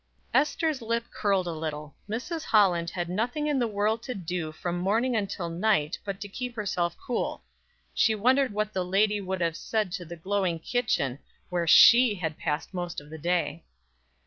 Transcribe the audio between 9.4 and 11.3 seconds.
have said to the glowing kitchen,